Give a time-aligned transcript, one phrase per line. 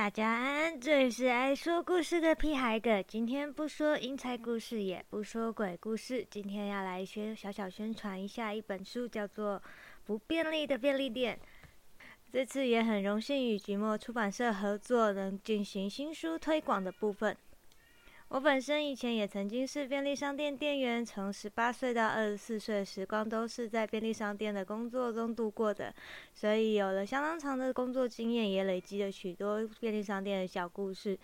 [0.00, 3.02] 大家安安，这里是爱说故事的屁孩哥。
[3.02, 9.58] 今天不说英才故事，也不说鬼故事，今天要来宣小小宣传一下一本书，叫做
[10.06, 11.38] 《不便利的便利店》。
[12.32, 17.36] 这次也很荣幸与橘墨出版社合作，能进行新书推广的部分。
[18.30, 25.92] 我本身以前也曾经是便利商店店员，从十八岁到二十四岁时光都是在便利商店的工作中度过的，
[26.32, 31.18] 所以有了相当长的工作经验，也累积了许多便利商店的小故事。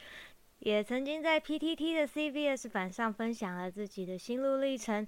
[0.59, 5.07] 也曾经在 PTT 的 CVS 版上分享了自己的心路历程。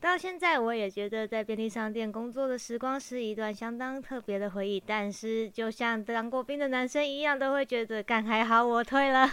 [0.00, 4.78] 到现在，我也觉得在便利商店工作的时光是一段相当特别的回忆。
[4.78, 9.26] 但是，就像当过兵的男生一样，都会觉得干还好我退了。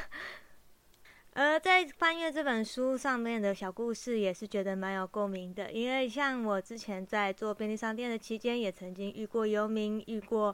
[1.33, 5.71] 而在翻阅这本书上面的小故事，也是觉得蛮有共鸣的。
[5.71, 10.53] 因为像我之前在做便利商店的期间，也曾经遇过游民，遇过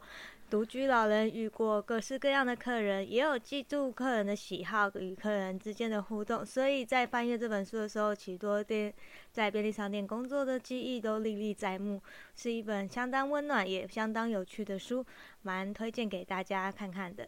[0.52, 6.46] 独居老人，遇过各式各样的客人，也有记住客人的喜好与客人之间的互动。
[6.46, 8.94] 所以在翻阅这本书的时候，许多店
[9.32, 12.00] 在便利商店工作的记忆都历历在目，
[12.36, 15.04] 是一本相当温暖也相当有趣的书，
[15.42, 17.28] 蛮推荐给大家看看的。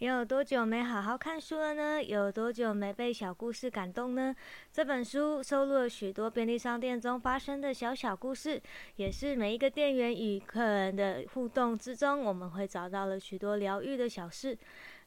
[0.00, 2.00] 你有多久没好好看书了呢？
[2.00, 4.32] 有多久没被小故事感动呢？
[4.72, 8.62] 这本书收录了许多便利商店中发生的小小故事，
[8.94, 14.56] 也是每一个店员与客人的互动之中，我们会找到了许多疗愈的小事。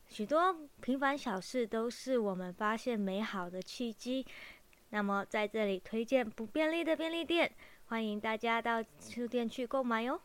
[0.10, 4.26] 许多平凡小事都是我们发现美好的契机。
[4.90, 7.50] 那么在这里推荐不便利的便利店，
[7.86, 10.20] 欢迎大家到书店去购买哟。